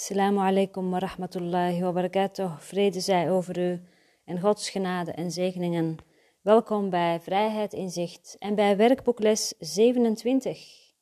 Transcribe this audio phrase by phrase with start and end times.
[0.00, 2.58] Assalamu alaikum wa rahmatullahi wa barakatuh.
[2.58, 3.82] Vrede zij over u
[4.24, 5.96] en Gods genade en zegeningen.
[6.40, 10.92] Welkom bij Vrijheid in Zicht en bij werkboekles 27.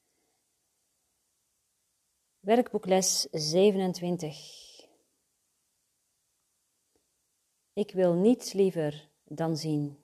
[2.40, 4.36] Werkboekles 27.
[7.72, 9.98] Ik wil niets liever dan zien.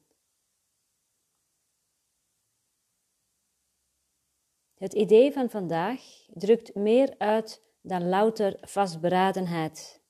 [4.74, 6.00] Het idee van vandaag
[6.34, 10.02] drukt meer uit dan louter vastberadenheid.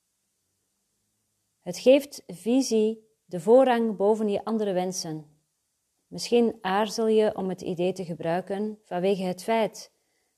[1.61, 5.27] Het geeft visie de voorrang boven je andere wensen.
[6.07, 9.93] Misschien aarzel je om het idee te gebruiken vanwege het feit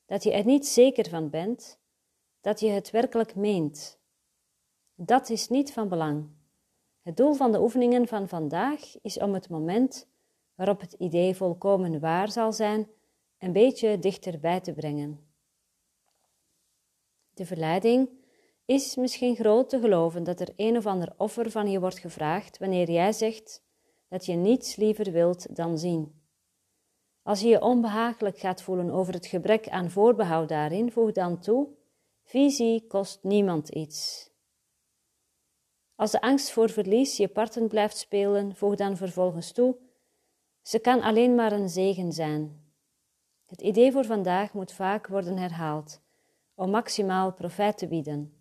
[0.05, 1.79] dat je er niet zeker van bent
[2.41, 3.99] dat je het werkelijk meent.
[4.95, 6.29] Dat is niet van belang.
[7.01, 10.07] Het doel van de oefeningen van vandaag is om het moment
[10.55, 12.87] waarop het idee volkomen waar zal zijn,
[13.37, 15.26] een beetje dichterbij te brengen.
[17.37, 18.09] De verleiding
[18.65, 22.57] is misschien groot te geloven dat er een of ander offer van je wordt gevraagd
[22.57, 23.63] wanneer jij zegt
[24.09, 26.21] dat je niets liever wilt dan zien.
[27.23, 31.67] Als je je onbehagelijk gaat voelen over het gebrek aan voorbehoud daarin, voeg dan toe:
[32.23, 34.29] visie kost niemand iets.
[35.95, 39.77] Als de angst voor verlies je parten blijft spelen, voeg dan vervolgens toe:
[40.61, 42.71] ze kan alleen maar een zegen zijn.
[43.45, 46.05] Het idee voor vandaag moet vaak worden herhaald
[46.57, 48.33] om maximaal profijt te bieden.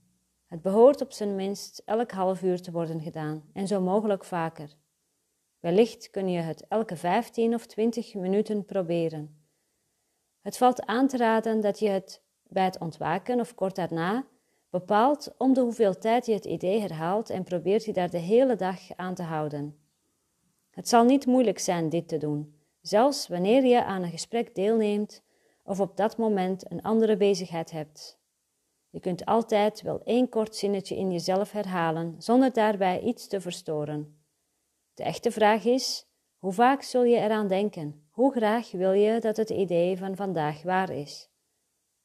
[0.47, 4.77] Het behoort op zijn minst elk half uur te worden gedaan en zo mogelijk vaker.
[5.61, 9.47] Wellicht kun je het elke 15 of 20 minuten proberen.
[10.41, 14.27] Het valt aan te raden dat je het bij het ontwaken of kort daarna
[14.71, 18.57] bepaalt om de hoeveel tijd je het idee herhaalt en probeert je daar de hele
[18.57, 19.79] dag aan te houden.
[20.71, 25.25] Het zal niet moeilijk zijn dit te doen, zelfs wanneer je aan een gesprek deelneemt
[25.67, 28.19] of op dat moment een andere bezigheid hebt.
[28.91, 34.21] Je kunt altijd wel één kort zinnetje in jezelf herhalen zonder daarbij iets te verstoren.
[34.95, 36.07] De echte vraag is:
[36.39, 38.09] hoe vaak zul je eraan denken?
[38.11, 41.31] Hoe graag wil je dat het idee van vandaag waar is?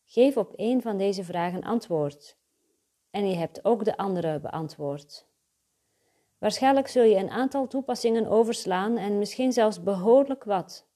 [0.05, 2.37] Geef op één van deze vragen antwoord.
[3.11, 5.27] En je hebt ook de andere beantwoord.
[6.37, 10.87] Waarschijnlijk zul je een aantal toepassingen overslaan en misschien zelfs behoorlijk wat.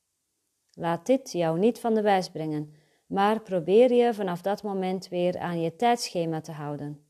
[0.77, 2.73] Laat dit jou niet van de wijs brengen,
[3.05, 7.05] maar probeer je vanaf dat moment weer aan je tijdschema te houden.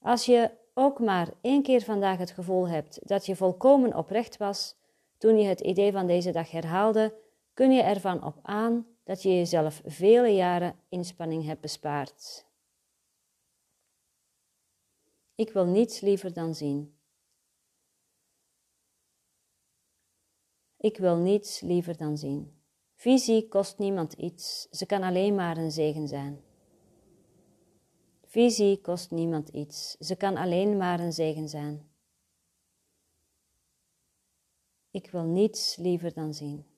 [0.00, 4.76] Als je ook maar één keer vandaag het gevoel hebt dat je volkomen oprecht was
[5.18, 7.14] toen je het idee van deze dag herhaalde,
[7.54, 12.46] kun je ervan op aan dat je jezelf vele jaren inspanning hebt bespaard.
[15.34, 16.98] Ik wil niets liever dan zien.
[20.76, 22.63] Ik wil niets liever dan zien.
[23.04, 26.40] Visie kost niemand iets, ze kan alleen maar een zegen zijn.
[28.24, 31.88] Visie kost niemand iets, ze kan alleen maar een zegen zijn.
[34.90, 36.73] Ik wil niets liever dan zien.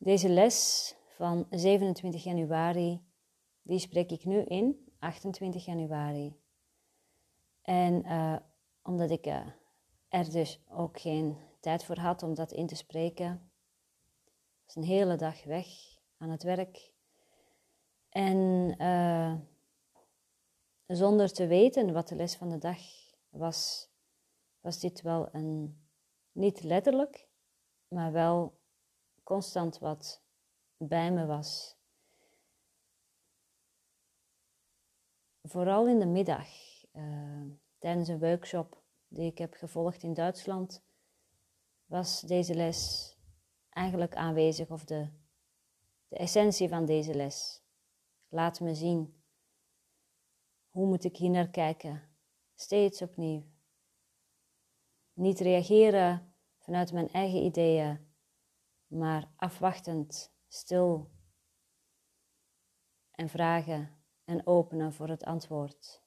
[0.00, 3.02] Deze les van 27 januari,
[3.62, 6.40] die spreek ik nu in, 28 januari.
[7.62, 8.36] En uh,
[8.82, 9.46] omdat ik uh,
[10.08, 13.50] er dus ook geen tijd voor had om dat in te spreken,
[14.66, 15.66] was een hele dag weg
[16.16, 16.92] aan het werk.
[18.08, 19.34] En uh,
[20.86, 22.78] zonder te weten wat de les van de dag
[23.28, 23.88] was,
[24.60, 25.82] was dit wel een,
[26.32, 27.28] niet letterlijk,
[27.88, 28.57] maar wel
[29.28, 30.22] constant wat
[30.76, 31.76] bij me was.
[35.42, 36.48] Vooral in de middag,
[36.92, 37.42] uh,
[37.78, 40.84] tijdens een workshop die ik heb gevolgd in Duitsland,
[41.84, 43.12] was deze les
[43.70, 45.08] eigenlijk aanwezig, of de,
[46.08, 47.62] de essentie van deze les.
[48.28, 49.22] Laat me zien.
[50.68, 52.02] Hoe moet ik hier naar kijken?
[52.54, 53.44] Steeds opnieuw.
[55.12, 58.07] Niet reageren vanuit mijn eigen ideeën,
[58.88, 61.10] maar afwachtend, stil
[63.10, 66.02] en vragen en openen voor het antwoord.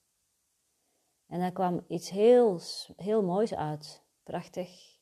[1.25, 2.59] En daar kwam iets heel,
[2.95, 4.99] heel moois uit, prachtig,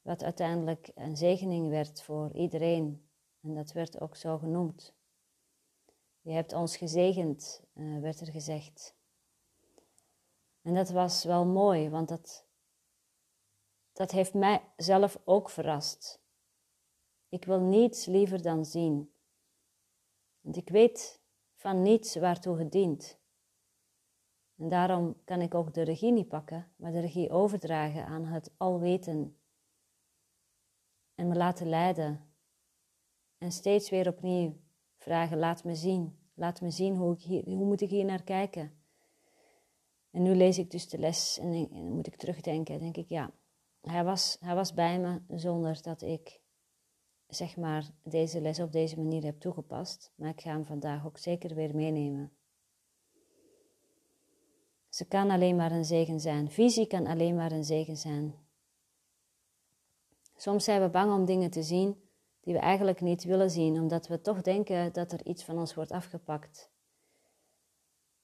[0.00, 3.10] wat uiteindelijk een zegening werd voor iedereen.
[3.40, 4.94] En dat werd ook zo genoemd.
[6.20, 8.96] Je hebt ons gezegend, uh, werd er gezegd.
[10.62, 12.46] En dat was wel mooi, want dat,
[13.92, 16.21] dat heeft mij zelf ook verrast.
[17.32, 19.12] Ik wil niets liever dan zien.
[20.40, 21.20] Want ik weet
[21.54, 23.20] van niets waartoe het dient.
[24.56, 28.50] En daarom kan ik ook de regie niet pakken, maar de regie overdragen aan het
[28.56, 29.36] alweten.
[31.14, 32.34] En me laten leiden.
[33.38, 34.56] En steeds weer opnieuw
[34.96, 36.18] vragen, laat me zien.
[36.34, 38.82] Laat me zien hoe, ik hier, hoe moet ik hier naar kijken.
[40.10, 42.78] En nu lees ik dus de les en, dan moet ik terugdenken.
[42.78, 43.30] denk ik, ja,
[43.80, 46.41] hij was, hij was bij me zonder dat ik
[47.34, 50.12] zeg maar deze les op deze manier heb toegepast.
[50.14, 52.32] Maar ik ga hem vandaag ook zeker weer meenemen.
[54.88, 56.50] Ze kan alleen maar een zegen zijn.
[56.50, 58.34] Visie kan alleen maar een zegen zijn.
[60.36, 62.00] Soms zijn we bang om dingen te zien
[62.40, 65.74] die we eigenlijk niet willen zien, omdat we toch denken dat er iets van ons
[65.74, 66.70] wordt afgepakt.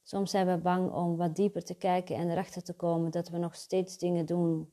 [0.02, 3.38] Soms zijn we bang om wat dieper te kijken en erachter te komen dat we
[3.38, 4.72] nog steeds dingen doen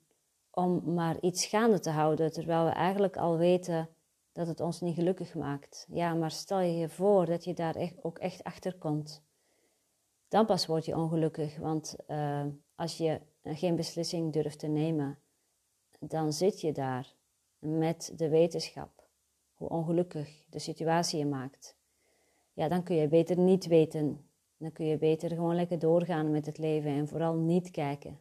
[0.50, 3.90] om maar iets gaande te houden, terwijl we eigenlijk al weten
[4.36, 5.86] dat het ons niet gelukkig maakt.
[5.90, 9.24] Ja, maar stel je je voor dat je daar echt, ook echt achter komt.
[10.28, 12.46] Dan pas word je ongelukkig, want uh,
[12.76, 15.20] als je geen beslissing durft te nemen,
[16.00, 17.16] dan zit je daar
[17.60, 19.08] met de wetenschap,
[19.54, 21.78] hoe ongelukkig de situatie je maakt.
[22.54, 24.30] Ja, dan kun je beter niet weten.
[24.58, 28.20] Dan kun je beter gewoon lekker doorgaan met het leven en vooral niet kijken.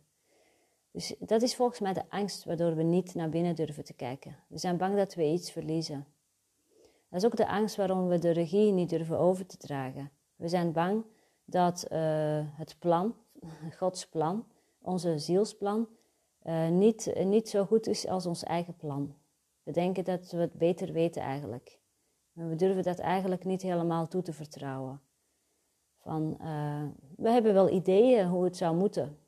[0.94, 4.36] Dus dat is volgens mij de angst waardoor we niet naar binnen durven te kijken.
[4.48, 6.06] We zijn bang dat we iets verliezen.
[7.08, 10.10] Dat is ook de angst waarom we de regie niet durven over te dragen.
[10.36, 11.04] We zijn bang
[11.44, 11.98] dat uh,
[12.42, 13.14] het plan,
[13.78, 14.46] Gods plan,
[14.82, 15.88] onze zielsplan,
[16.42, 19.14] uh, niet, niet zo goed is als ons eigen plan.
[19.62, 21.78] We denken dat we het beter weten eigenlijk.
[22.32, 25.00] Maar we durven dat eigenlijk niet helemaal toe te vertrouwen.
[25.98, 26.36] Van,
[27.16, 29.18] we hebben wel ideeën hoe het zou moeten.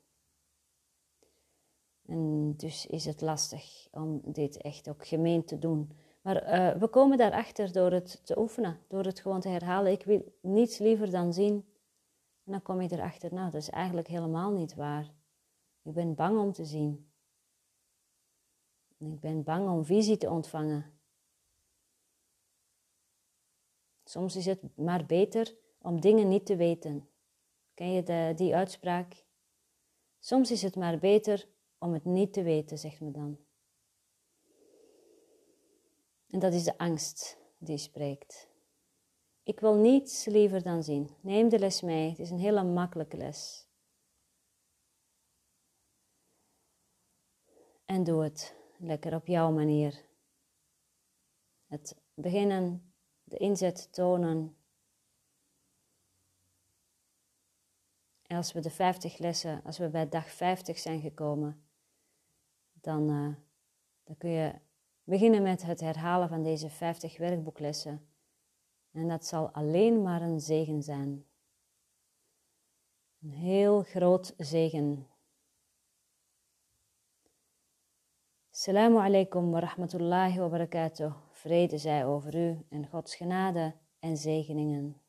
[2.07, 5.91] En dus is het lastig om dit echt ook gemeen te doen.
[6.21, 9.91] Maar uh, we komen daarachter door het te oefenen, door het gewoon te herhalen.
[9.91, 11.65] Ik wil niets liever dan zien.
[12.43, 15.13] En dan kom je erachter, nou, dat is eigenlijk helemaal niet waar.
[15.83, 17.11] Ik ben bang om te zien.
[18.97, 20.99] Ik ben bang om visie te ontvangen.
[24.03, 27.09] Soms is het maar beter om dingen niet te weten.
[27.73, 29.25] Ken je de, die uitspraak?
[30.19, 33.37] Soms is het maar beter om het niet te weten, zegt me dan.
[36.29, 38.47] En dat is de angst die spreekt.
[39.43, 41.09] Ik wil niets liever dan zien.
[41.21, 42.09] Neem de les mee.
[42.09, 43.67] Het is een hele makkelijke les.
[47.85, 50.05] En doe het lekker op jouw manier.
[51.67, 54.57] Het beginnen, de inzet tonen.
[58.21, 61.66] En als we de 50 lessen, als we bij dag 50 zijn gekomen,
[62.87, 63.35] dan, uh,
[64.03, 64.53] dan kun je
[65.03, 68.07] beginnen met het herhalen van deze 50 werkboeklessen.
[68.91, 71.25] En dat zal alleen maar een zegen zijn.
[73.21, 75.07] Een heel groot zegen.
[78.51, 81.13] Assalamu alaikum wa rahmatullahi wa barakatuh.
[81.31, 85.01] Vrede zij over u en Gods genade en zegeningen.